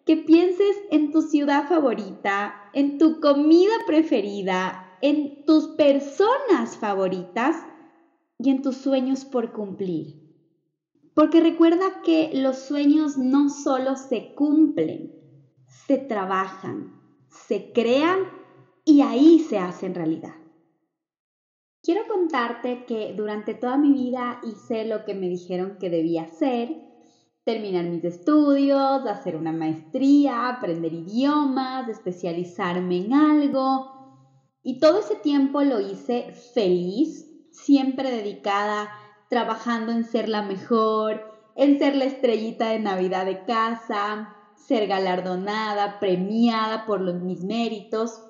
que 0.04 0.16
pienses 0.16 0.76
en 0.90 1.12
tu 1.12 1.22
ciudad 1.22 1.66
favorita, 1.66 2.54
en 2.74 2.98
tu 2.98 3.20
comida 3.20 3.72
preferida, 3.86 4.98
en 5.00 5.44
tus 5.46 5.68
personas 5.68 6.76
favoritas 6.78 7.56
y 8.38 8.50
en 8.50 8.60
tus 8.60 8.76
sueños 8.76 9.24
por 9.24 9.52
cumplir. 9.52 10.22
Porque 11.14 11.40
recuerda 11.40 12.02
que 12.02 12.30
los 12.34 12.58
sueños 12.58 13.16
no 13.16 13.48
solo 13.48 13.96
se 13.96 14.34
cumplen, 14.34 15.12
se 15.86 15.96
trabajan, 15.96 17.00
se 17.30 17.72
crean 17.72 18.43
y 18.84 19.00
ahí 19.00 19.38
se 19.38 19.58
hacen 19.58 19.94
realidad. 19.94 20.34
Quiero 21.82 22.06
contarte 22.08 22.84
que 22.86 23.12
durante 23.14 23.54
toda 23.54 23.76
mi 23.76 23.92
vida 23.92 24.40
hice 24.42 24.86
lo 24.86 25.04
que 25.04 25.14
me 25.14 25.28
dijeron 25.28 25.76
que 25.78 25.90
debía 25.90 26.22
hacer, 26.22 26.70
terminar 27.44 27.84
mis 27.84 28.04
estudios, 28.04 29.06
hacer 29.06 29.36
una 29.36 29.52
maestría, 29.52 30.48
aprender 30.48 30.94
idiomas, 30.94 31.88
especializarme 31.88 33.04
en 33.04 33.12
algo. 33.12 33.90
Y 34.62 34.80
todo 34.80 35.00
ese 35.00 35.16
tiempo 35.16 35.62
lo 35.62 35.78
hice 35.78 36.32
feliz, 36.54 37.30
siempre 37.52 38.10
dedicada, 38.10 38.88
trabajando 39.28 39.92
en 39.92 40.04
ser 40.04 40.30
la 40.30 40.40
mejor, 40.40 41.22
en 41.54 41.78
ser 41.78 41.96
la 41.96 42.06
estrellita 42.06 42.70
de 42.70 42.78
Navidad 42.78 43.26
de 43.26 43.44
casa, 43.44 44.34
ser 44.56 44.86
galardonada, 44.86 46.00
premiada 46.00 46.86
por 46.86 47.02
los, 47.02 47.20
mis 47.22 47.44
méritos. 47.44 48.22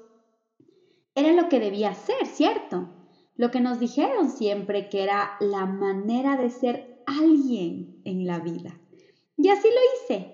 Era 1.15 1.33
lo 1.33 1.49
que 1.49 1.61
debía 1.61 1.91
hacer, 1.91 2.27
¿cierto? 2.27 2.95
lo 3.37 3.51
que 3.51 3.61
nos 3.61 3.79
dijeron 3.79 4.31
siempre 4.31 4.89
que 4.89 5.03
era 5.03 5.37
la 5.41 5.67
manera 5.67 6.37
de 6.37 6.51
ser 6.51 7.03
alguien 7.07 8.01
en 8.05 8.27
la 8.27 8.39
vida. 8.39 8.81
Y 9.37 9.49
así 9.49 9.69
lo 9.69 10.15
hice. 10.17 10.31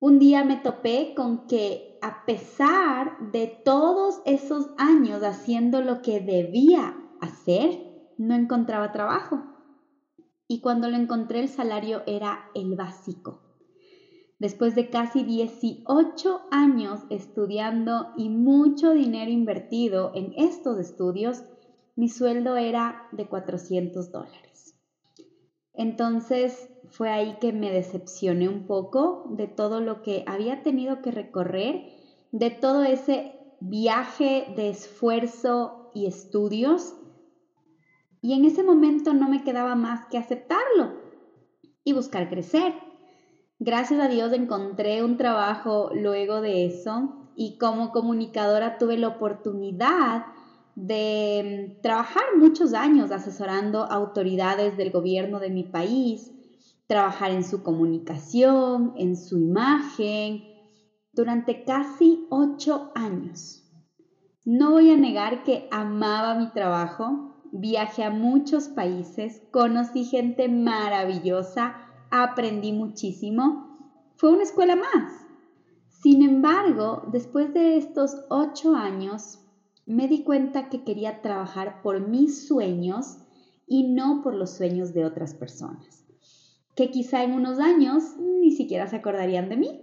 Un 0.00 0.18
día 0.18 0.42
me 0.42 0.56
topé 0.56 1.12
con 1.14 1.46
que 1.46 1.98
a 2.00 2.24
pesar 2.24 3.30
de 3.30 3.46
todos 3.64 4.20
esos 4.24 4.70
años 4.76 5.22
haciendo 5.22 5.80
lo 5.80 6.02
que 6.02 6.20
debía 6.20 6.96
hacer, 7.20 7.78
no 8.16 8.34
encontraba 8.34 8.90
trabajo. 8.90 9.42
Y 10.48 10.60
cuando 10.60 10.88
lo 10.88 10.96
encontré 10.96 11.40
el 11.40 11.48
salario 11.48 12.02
era 12.06 12.50
el 12.54 12.74
básico. 12.74 13.51
Después 14.42 14.74
de 14.74 14.90
casi 14.90 15.22
18 15.22 16.40
años 16.50 16.98
estudiando 17.10 18.08
y 18.16 18.28
mucho 18.28 18.90
dinero 18.90 19.30
invertido 19.30 20.10
en 20.16 20.34
estos 20.36 20.80
estudios, 20.80 21.44
mi 21.94 22.08
sueldo 22.08 22.56
era 22.56 23.06
de 23.12 23.28
400 23.28 24.10
dólares. 24.10 24.74
Entonces 25.74 26.68
fue 26.88 27.08
ahí 27.08 27.36
que 27.40 27.52
me 27.52 27.70
decepcioné 27.70 28.48
un 28.48 28.66
poco 28.66 29.26
de 29.30 29.46
todo 29.46 29.80
lo 29.80 30.02
que 30.02 30.24
había 30.26 30.64
tenido 30.64 31.02
que 31.02 31.12
recorrer, 31.12 31.92
de 32.32 32.50
todo 32.50 32.82
ese 32.82 33.38
viaje 33.60 34.52
de 34.56 34.70
esfuerzo 34.70 35.92
y 35.94 36.06
estudios. 36.06 36.96
Y 38.20 38.32
en 38.32 38.44
ese 38.44 38.64
momento 38.64 39.14
no 39.14 39.28
me 39.28 39.44
quedaba 39.44 39.76
más 39.76 40.08
que 40.08 40.18
aceptarlo 40.18 40.96
y 41.84 41.92
buscar 41.92 42.28
crecer. 42.28 42.72
Gracias 43.64 44.00
a 44.00 44.08
Dios 44.08 44.32
encontré 44.32 45.04
un 45.04 45.16
trabajo 45.16 45.90
luego 45.94 46.40
de 46.40 46.66
eso 46.66 47.30
y 47.36 47.58
como 47.58 47.92
comunicadora 47.92 48.76
tuve 48.76 48.98
la 48.98 49.06
oportunidad 49.06 50.24
de 50.74 51.78
trabajar 51.80 52.24
muchos 52.36 52.74
años 52.74 53.12
asesorando 53.12 53.84
autoridades 53.84 54.76
del 54.76 54.90
gobierno 54.90 55.38
de 55.38 55.50
mi 55.50 55.62
país, 55.62 56.32
trabajar 56.88 57.30
en 57.30 57.44
su 57.44 57.62
comunicación, 57.62 58.94
en 58.96 59.14
su 59.14 59.38
imagen 59.38 60.42
durante 61.12 61.62
casi 61.62 62.26
ocho 62.30 62.90
años. 62.96 63.62
No 64.44 64.72
voy 64.72 64.90
a 64.90 64.96
negar 64.96 65.44
que 65.44 65.68
amaba 65.70 66.34
mi 66.34 66.50
trabajo, 66.50 67.38
viajé 67.52 68.02
a 68.02 68.10
muchos 68.10 68.66
países, 68.66 69.40
conocí 69.52 70.04
gente 70.04 70.48
maravillosa, 70.48 71.76
aprendí 72.12 72.72
muchísimo. 72.72 73.78
Fue 74.16 74.30
una 74.30 74.42
escuela 74.42 74.76
más. 74.76 75.12
Sin 75.88 76.22
embargo, 76.22 77.02
después 77.10 77.52
de 77.54 77.78
estos 77.78 78.16
ocho 78.28 78.76
años, 78.76 79.40
me 79.86 80.08
di 80.08 80.22
cuenta 80.22 80.68
que 80.68 80.84
quería 80.84 81.22
trabajar 81.22 81.80
por 81.82 82.06
mis 82.06 82.46
sueños 82.46 83.18
y 83.66 83.88
no 83.88 84.20
por 84.22 84.34
los 84.34 84.50
sueños 84.50 84.92
de 84.92 85.06
otras 85.06 85.34
personas, 85.34 86.04
que 86.76 86.90
quizá 86.90 87.24
en 87.24 87.32
unos 87.32 87.58
años 87.58 88.16
ni 88.18 88.52
siquiera 88.52 88.86
se 88.86 88.96
acordarían 88.96 89.48
de 89.48 89.56
mí. 89.56 89.80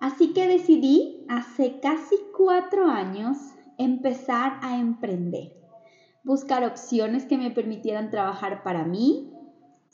Así 0.00 0.32
que 0.32 0.48
decidí 0.48 1.24
hace 1.28 1.78
casi 1.80 2.16
cuatro 2.36 2.86
años 2.86 3.36
empezar 3.78 4.58
a 4.62 4.78
emprender, 4.78 5.52
buscar 6.24 6.64
opciones 6.64 7.24
que 7.24 7.38
me 7.38 7.52
permitieran 7.52 8.10
trabajar 8.10 8.62
para 8.64 8.84
mí, 8.84 9.32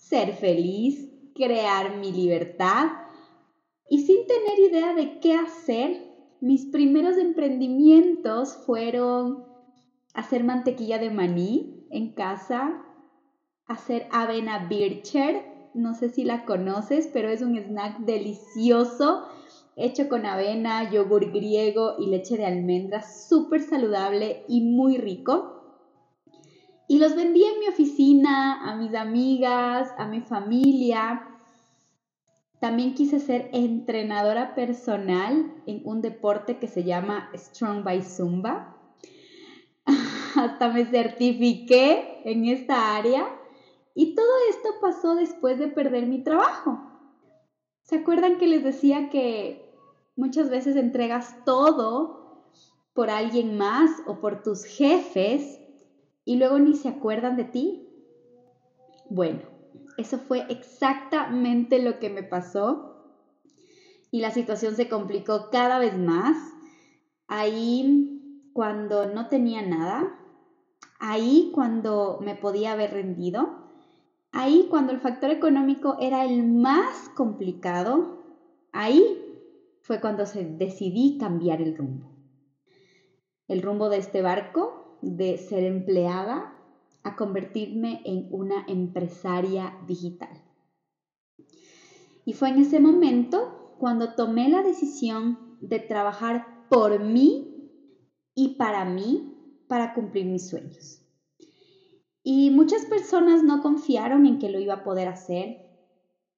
ser 0.09 0.35
feliz, 0.35 1.11
crear 1.35 1.97
mi 1.97 2.13
libertad 2.13 2.89
y 3.89 4.01
sin 4.01 4.27
tener 4.27 4.59
idea 4.71 4.95
de 4.95 5.19
qué 5.21 5.35
hacer, 5.35 6.03
mis 6.41 6.67
primeros 6.67 7.17
emprendimientos 7.17 8.57
fueron 8.67 9.45
hacer 10.13 10.45
mantequilla 10.45 10.99
de 10.99 11.11
maní 11.11 11.87
en 11.91 12.13
casa, 12.13 12.83
hacer 13.67 14.07
avena 14.11 14.67
bircher, 14.69 15.43
no 15.75 15.95
sé 15.95 16.11
si 16.11 16.25
la 16.25 16.45
conoces, 16.45 17.09
pero 17.13 17.31
es 17.31 17.41
un 17.43 17.57
snack 17.57 18.01
delicioso 18.01 19.25
hecho 19.77 20.09
con 20.09 20.25
avena, 20.27 20.91
yogur 20.91 21.33
griego 21.33 21.95
y 21.99 22.07
leche 22.07 22.37
de 22.37 22.45
almendras, 22.45 23.29
súper 23.29 23.63
saludable 23.63 24.45
y 24.49 24.61
muy 24.61 24.99
rico. 24.99 25.64
Y 26.89 26.99
los 26.99 27.15
vendí 27.17 27.43
en 27.43 27.61
mi 27.61 27.69
oficina, 27.69 28.71
a 28.71 28.77
mis 28.77 28.95
amigas, 28.95 29.91
a 29.97 30.07
mi 30.07 30.21
familia. 30.21 31.27
También 32.61 32.95
quise 32.95 33.21
ser 33.21 33.51
entrenadora 33.53 34.55
personal 34.55 35.53
en 35.67 35.83
un 35.85 36.03
deporte 36.03 36.59
que 36.59 36.69
se 36.69 36.85
llama 36.85 37.31
Strong 37.35 37.85
by 37.85 38.03
Zumba. 38.03 38.77
Hasta 40.37 40.69
me 40.69 40.85
certifiqué 40.87 42.23
en 42.25 42.47
esta 42.47 42.97
área. 42.97 43.27
Y 43.95 44.15
todo 44.15 44.27
esto 44.51 44.69
pasó 44.81 45.15
después 45.15 45.59
de 45.59 45.69
perder 45.69 46.07
mi 46.07 46.23
trabajo. 46.23 46.81
¿Se 47.83 47.97
acuerdan 47.97 48.39
que 48.39 48.47
les 48.47 48.65
decía 48.65 49.11
que 49.11 49.65
Muchas 50.17 50.49
veces 50.49 50.77
entregas 50.77 51.45
todo 51.45 52.45
por 52.93 53.11
alguien 53.11 53.59
más 53.59 53.91
o 54.07 54.21
por 54.21 54.45
tus 54.45 54.65
jefes 54.65 55.59
y 56.25 56.37
luego 56.37 56.59
ni 56.59 56.75
se 56.75 56.89
acuerdan 56.89 57.37
de 57.37 57.45
ti. 57.45 57.89
Bueno, 59.11 59.43
eso 59.97 60.19
fue 60.19 60.45
exactamente 60.49 61.79
lo 61.79 61.99
que 61.99 62.11
me 62.11 62.23
pasó 62.23 62.95
y 64.11 64.21
la 64.21 64.31
situación 64.31 64.77
se 64.77 64.89
complicó 64.89 65.51
cada 65.51 65.79
vez 65.79 65.99
más. 65.99 66.37
Ahí 67.27 68.49
cuando 68.53 69.07
no 69.07 69.29
tenía 69.29 69.63
nada, 69.63 70.17
ahí 71.01 71.51
cuando 71.53 72.19
me 72.21 72.35
podía 72.35 72.73
haber 72.73 72.93
rendido, 72.93 73.69
ahí 74.31 74.69
cuando 74.71 74.93
el 74.93 75.01
factor 75.01 75.31
económico 75.31 75.97
era 76.01 76.25
el 76.25 76.45
más 76.45 77.09
complicado, 77.17 78.23
ahí 78.73 79.03
fue 79.81 80.01
cuando 80.01 80.27
se 80.27 80.45
decidí 80.45 81.19
cambiar 81.19 81.61
el 81.61 81.77
rumbo. 81.77 82.11
El 83.49 83.63
rumbo 83.63 83.89
de 83.89 83.99
este 83.99 84.23
barco, 84.23 84.84
de 85.05 85.39
ser 85.39 85.65
empleada, 85.65 86.53
a 87.03 87.17
convertirme 87.17 88.01
en 88.05 88.29
una 88.31 88.65
empresaria 88.67 89.77
digital. 89.87 90.43
Y 92.25 92.33
fue 92.33 92.49
en 92.49 92.61
ese 92.61 92.81
momento 92.81 93.77
cuando 93.79 94.15
tomé 94.15 94.49
la 94.49 94.63
decisión 94.63 95.59
de 95.61 95.79
trabajar 95.81 96.67
por 96.71 97.01
mí 97.01 97.71
y 98.35 98.57
para 98.57 98.85
mí 98.87 99.65
para 99.69 99.93
cumplir 99.93 100.27
mis 100.27 100.49
sueños. 100.49 101.03
Y 102.23 102.51
muchas 102.51 102.87
personas 102.87 103.43
no 103.43 103.61
confiaron 103.61 104.25
en 104.25 104.39
que 104.39 104.49
lo 104.49 104.59
iba 104.59 104.75
a 104.75 104.85
poder 104.85 105.09
hacer, 105.09 105.65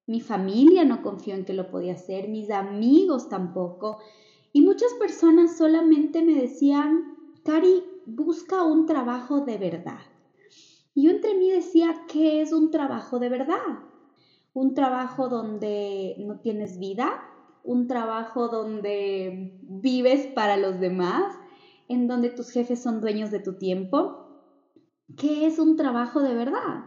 mi 0.06 0.20
familia 0.20 0.84
no 0.84 1.02
confió 1.02 1.34
en 1.34 1.44
que 1.44 1.52
lo 1.52 1.70
podía 1.70 1.94
hacer, 1.94 2.28
mis 2.28 2.50
amigos 2.50 3.28
tampoco. 3.28 3.98
Y 4.52 4.62
muchas 4.62 4.92
personas 4.94 5.56
solamente 5.58 6.22
me 6.22 6.34
decían, 6.34 7.16
Cari, 7.44 7.82
busca 8.06 8.64
un 8.64 8.86
trabajo 8.86 9.40
de 9.40 9.58
verdad. 9.58 10.00
Yo 10.94 11.10
entre 11.10 11.34
mí 11.34 11.50
decía, 11.50 11.94
¿qué 12.08 12.40
es 12.40 12.52
un 12.52 12.70
trabajo 12.70 13.18
de 13.18 13.28
verdad? 13.28 13.56
Un 14.54 14.72
trabajo 14.74 15.28
donde 15.28 16.16
no 16.18 16.40
tienes 16.40 16.78
vida, 16.78 17.10
un 17.62 17.86
trabajo 17.86 18.48
donde 18.48 19.58
vives 19.62 20.28
para 20.28 20.56
los 20.56 20.80
demás, 20.80 21.34
en 21.88 22.08
donde 22.08 22.30
tus 22.30 22.50
jefes 22.50 22.82
son 22.82 23.00
dueños 23.00 23.30
de 23.30 23.40
tu 23.40 23.58
tiempo. 23.58 24.24
¿Qué 25.16 25.46
es 25.46 25.58
un 25.58 25.76
trabajo 25.76 26.22
de 26.22 26.34
verdad? 26.34 26.84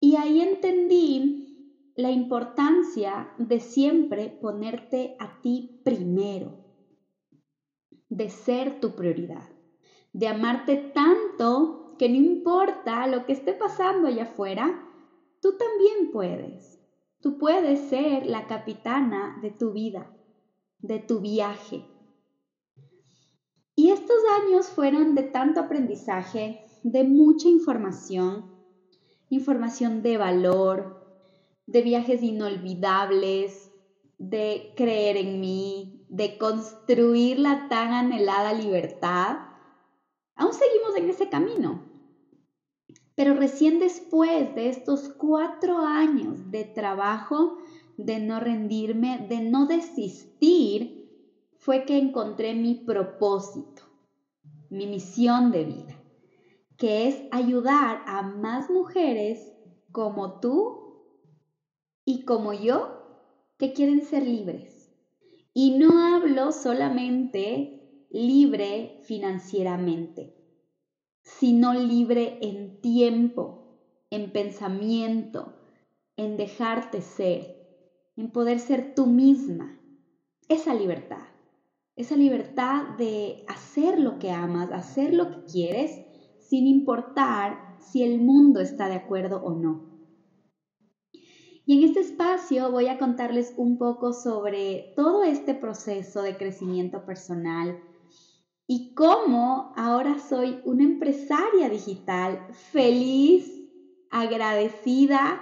Y 0.00 0.16
ahí 0.16 0.40
entendí 0.40 1.92
la 1.94 2.10
importancia 2.10 3.32
de 3.38 3.60
siempre 3.60 4.28
ponerte 4.40 5.16
a 5.18 5.40
ti 5.40 5.80
primero, 5.84 6.61
de 8.12 8.28
ser 8.28 8.78
tu 8.78 8.94
prioridad, 8.94 9.48
de 10.12 10.28
amarte 10.28 10.76
tanto 10.76 11.94
que 11.98 12.10
no 12.10 12.16
importa 12.16 13.06
lo 13.06 13.24
que 13.24 13.32
esté 13.32 13.54
pasando 13.54 14.06
allá 14.06 14.24
afuera, 14.24 14.86
tú 15.40 15.56
también 15.56 16.12
puedes. 16.12 16.78
Tú 17.22 17.38
puedes 17.38 17.80
ser 17.88 18.26
la 18.26 18.46
capitana 18.46 19.38
de 19.40 19.50
tu 19.50 19.72
vida, 19.72 20.14
de 20.80 20.98
tu 20.98 21.20
viaje. 21.20 21.86
Y 23.74 23.88
estos 23.88 24.18
años 24.42 24.66
fueron 24.66 25.14
de 25.14 25.22
tanto 25.22 25.60
aprendizaje, 25.60 26.66
de 26.82 27.04
mucha 27.04 27.48
información, 27.48 28.52
información 29.30 30.02
de 30.02 30.18
valor, 30.18 31.02
de 31.66 31.80
viajes 31.80 32.22
inolvidables, 32.22 33.72
de 34.18 34.74
creer 34.76 35.16
en 35.16 35.40
mí, 35.40 36.01
de 36.12 36.38
construir 36.38 37.38
la 37.38 37.68
tan 37.68 37.92
anhelada 37.92 38.52
libertad, 38.52 39.38
aún 40.36 40.52
seguimos 40.52 40.94
en 40.96 41.08
ese 41.08 41.28
camino. 41.28 41.82
Pero 43.14 43.34
recién 43.34 43.78
después 43.78 44.54
de 44.54 44.68
estos 44.68 45.08
cuatro 45.08 45.78
años 45.78 46.50
de 46.50 46.64
trabajo, 46.64 47.56
de 47.96 48.20
no 48.20 48.38
rendirme, 48.40 49.26
de 49.28 49.40
no 49.40 49.66
desistir, 49.66 51.10
fue 51.58 51.84
que 51.84 51.98
encontré 51.98 52.54
mi 52.54 52.74
propósito, 52.74 53.82
mi 54.70 54.86
misión 54.86 55.50
de 55.50 55.64
vida 55.64 56.02
que 56.82 57.06
es 57.06 57.22
ayudar 57.30 58.02
a 58.06 58.22
más 58.22 58.68
mujeres 58.68 59.52
como 59.92 60.40
tú 60.40 61.06
y 62.04 62.24
como 62.24 62.52
yo 62.52 62.98
que 63.56 63.72
quieren 63.72 64.02
ser 64.02 64.24
libres. 64.24 64.81
Y 65.54 65.76
no 65.78 65.98
hablo 65.98 66.50
solamente 66.50 68.06
libre 68.10 69.00
financieramente, 69.04 70.34
sino 71.22 71.74
libre 71.74 72.38
en 72.40 72.80
tiempo, 72.80 73.78
en 74.10 74.32
pensamiento, 74.32 75.54
en 76.16 76.38
dejarte 76.38 77.02
ser, 77.02 77.54
en 78.16 78.32
poder 78.32 78.60
ser 78.60 78.94
tú 78.94 79.06
misma. 79.06 79.78
Esa 80.48 80.72
libertad, 80.74 81.26
esa 81.96 82.16
libertad 82.16 82.96
de 82.96 83.44
hacer 83.46 83.98
lo 83.98 84.18
que 84.18 84.30
amas, 84.30 84.72
hacer 84.72 85.12
lo 85.12 85.30
que 85.30 85.44
quieres 85.44 86.00
sin 86.38 86.66
importar 86.66 87.76
si 87.78 88.02
el 88.02 88.20
mundo 88.20 88.60
está 88.60 88.88
de 88.88 88.94
acuerdo 88.94 89.42
o 89.42 89.54
no. 89.54 89.91
Y 91.64 91.78
en 91.78 91.88
este 91.88 92.00
espacio 92.00 92.70
voy 92.72 92.88
a 92.88 92.98
contarles 92.98 93.54
un 93.56 93.78
poco 93.78 94.12
sobre 94.12 94.92
todo 94.96 95.22
este 95.22 95.54
proceso 95.54 96.22
de 96.22 96.36
crecimiento 96.36 97.04
personal 97.04 97.80
y 98.66 98.94
cómo 98.94 99.72
ahora 99.76 100.18
soy 100.18 100.60
una 100.64 100.82
empresaria 100.82 101.68
digital 101.68 102.46
feliz, 102.52 103.60
agradecida 104.10 105.40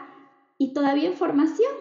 y 0.59 0.74
todavía 0.74 1.09
en 1.09 1.16
formación, 1.16 1.72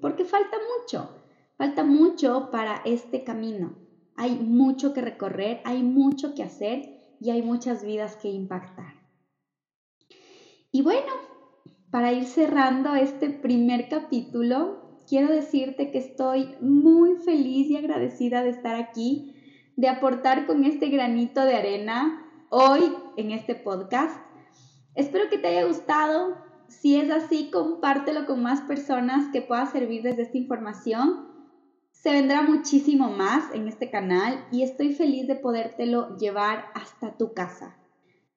porque 0.00 0.24
falta 0.24 0.56
mucho, 0.78 1.10
falta 1.56 1.84
mucho 1.84 2.50
para 2.50 2.82
este 2.84 3.22
camino. 3.22 3.76
Hay 4.16 4.36
mucho 4.36 4.92
que 4.92 5.02
recorrer, 5.02 5.60
hay 5.64 5.82
mucho 5.82 6.34
que 6.34 6.42
hacer 6.42 7.16
y 7.20 7.30
hay 7.30 7.42
muchas 7.42 7.84
vidas 7.84 8.16
que 8.16 8.28
impactar. 8.28 8.94
Y 10.72 10.82
bueno, 10.82 11.12
para 11.94 12.12
ir 12.12 12.24
cerrando 12.24 12.96
este 12.96 13.30
primer 13.30 13.88
capítulo, 13.88 14.98
quiero 15.08 15.32
decirte 15.32 15.92
que 15.92 15.98
estoy 15.98 16.56
muy 16.60 17.18
feliz 17.18 17.70
y 17.70 17.76
agradecida 17.76 18.42
de 18.42 18.48
estar 18.48 18.74
aquí, 18.74 19.36
de 19.76 19.86
aportar 19.86 20.44
con 20.48 20.64
este 20.64 20.88
granito 20.88 21.44
de 21.44 21.54
arena 21.54 22.26
hoy 22.50 22.80
en 23.16 23.30
este 23.30 23.54
podcast. 23.54 24.20
Espero 24.96 25.30
que 25.30 25.38
te 25.38 25.46
haya 25.46 25.66
gustado. 25.66 26.36
Si 26.66 26.96
es 26.96 27.08
así, 27.12 27.48
compártelo 27.52 28.26
con 28.26 28.42
más 28.42 28.62
personas 28.62 29.30
que 29.32 29.40
pueda 29.40 29.64
servir 29.66 30.02
desde 30.02 30.22
esta 30.22 30.38
información. 30.38 31.28
Se 31.92 32.10
vendrá 32.10 32.42
muchísimo 32.42 33.08
más 33.10 33.54
en 33.54 33.68
este 33.68 33.92
canal 33.92 34.44
y 34.50 34.64
estoy 34.64 34.94
feliz 34.94 35.28
de 35.28 35.36
podértelo 35.36 36.16
llevar 36.16 36.64
hasta 36.74 37.16
tu 37.16 37.34
casa, 37.34 37.76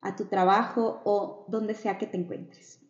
a 0.01 0.15
tu 0.15 0.25
trabajo 0.25 1.01
o 1.05 1.45
donde 1.47 1.73
sea 1.73 1.97
que 1.97 2.05
te 2.05 2.17
encuentres. 2.17 2.86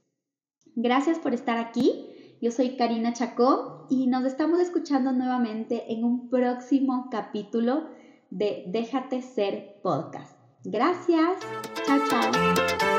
Gracias 0.79 1.17
por 1.17 1.33
estar 1.33 1.57
aquí. 1.57 2.05
Yo 2.39 2.51
soy 2.51 2.77
Karina 2.77 3.11
Chacó 3.11 3.87
y 3.89 4.05
nos 4.05 4.25
estamos 4.25 4.59
escuchando 4.59 5.11
nuevamente 5.11 5.91
en 5.91 6.03
un 6.03 6.29
próximo 6.29 7.07
capítulo 7.09 7.87
de 8.29 8.65
Déjate 8.67 9.23
ser 9.23 9.79
podcast. 9.81 10.37
Gracias. 10.63 11.39
Chao, 11.87 11.99
chao. 12.07 12.96